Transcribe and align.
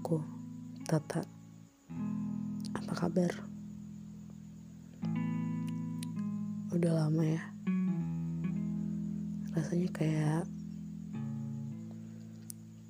aku, 0.00 0.18
Tata. 0.90 1.22
Apa 2.74 2.92
kabar? 2.98 3.30
Udah 6.74 6.92
lama 6.98 7.22
ya. 7.22 7.42
Rasanya 9.54 9.86
kayak 9.94 10.42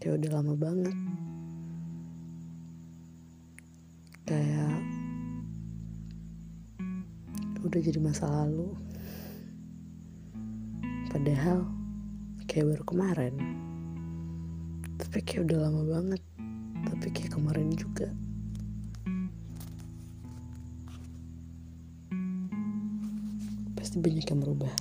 kayak 0.00 0.16
udah 0.24 0.30
lama 0.40 0.54
banget. 0.56 0.96
Kayak 4.24 4.80
udah 7.60 7.80
jadi 7.84 8.00
masa 8.00 8.24
lalu. 8.24 8.72
Padahal 11.12 11.68
kayak 12.48 12.72
baru 12.72 12.84
kemarin. 12.88 13.36
Tapi 15.00 15.18
kayak 15.24 15.48
udah 15.48 15.58
lama 15.64 15.82
banget. 15.88 16.22
Tapi 16.84 17.06
kayak 17.08 17.32
kemarin 17.32 17.72
juga. 17.72 18.12
Pasti 23.80 23.96
banyak 23.96 24.28
yang 24.28 24.40
berubah. 24.44 24.74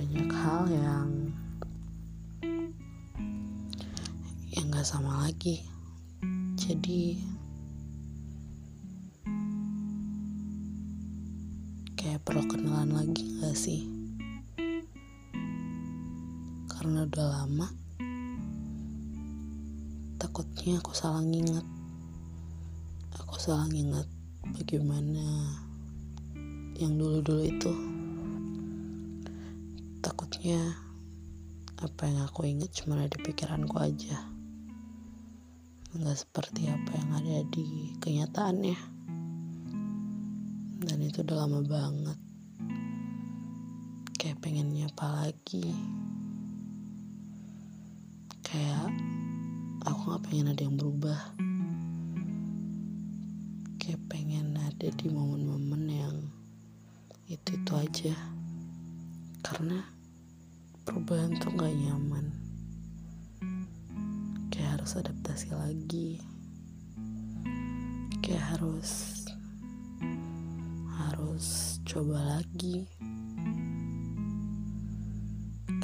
Banyak 0.00 0.28
hal 0.32 0.62
yang 0.72 1.08
yang 4.56 4.66
gak 4.72 4.88
sama 4.88 5.28
lagi. 5.28 5.60
Jadi 6.56 7.20
kayak 12.00 12.24
perlu 12.24 12.48
kenalan 12.48 12.96
lagi 12.96 13.28
gak 13.44 13.52
sih? 13.52 13.95
Karena 16.76 17.08
udah 17.08 17.26
lama 17.26 17.66
takutnya 20.16 20.80
aku 20.80 20.92
salah 20.96 21.20
nginget 21.24 21.64
aku 23.16 23.40
salah 23.40 23.68
nginget 23.68 24.08
bagaimana 24.52 25.56
yang 26.76 27.00
dulu-dulu 27.00 27.42
itu. 27.48 27.72
Takutnya 30.04 30.76
apa 31.80 32.02
yang 32.04 32.20
aku 32.28 32.44
inget 32.44 32.68
cuma 32.76 33.00
ada 33.00 33.08
di 33.08 33.18
pikiranku 33.24 33.76
aja. 33.80 34.28
Nggak 35.96 36.16
seperti 36.20 36.68
apa 36.68 36.92
yang 37.00 37.10
ada 37.16 37.36
di 37.48 37.96
kenyataannya. 37.96 38.78
Dan 40.84 40.98
itu 41.00 41.24
udah 41.24 41.36
lama 41.48 41.60
banget. 41.64 42.18
Kayak 44.20 44.40
pengen 44.44 44.76
nyapa 44.76 45.24
lagi 45.24 45.72
kayak 48.56 48.88
aku 49.84 50.16
gak 50.16 50.24
pengen 50.32 50.48
ada 50.48 50.64
yang 50.64 50.80
berubah. 50.80 51.20
Kayak 53.76 54.00
pengen 54.08 54.56
ada 54.56 54.88
di 54.96 55.12
momen-momen 55.12 55.84
yang 55.84 56.16
itu-itu 57.28 57.72
aja. 57.76 58.16
Karena 59.44 59.84
perubahan 60.88 61.36
tuh 61.36 61.52
gak 61.52 61.68
nyaman. 61.68 62.32
Kayak 64.48 64.80
harus 64.80 65.04
adaptasi 65.04 65.52
lagi. 65.52 66.16
Kayak 68.24 68.56
harus 68.56 69.20
harus 70.96 71.76
coba 71.84 72.40
lagi. 72.40 72.88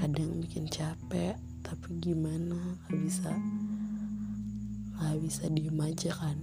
Kadang 0.01 0.41
bikin 0.41 0.73
capek 0.73 1.52
tapi 1.73 1.97
gimana 2.05 2.77
gak 2.85 3.01
bisa 3.01 3.33
gak 5.01 5.17
bisa 5.25 5.49
diem 5.49 5.81
aja 5.81 6.13
kan 6.13 6.37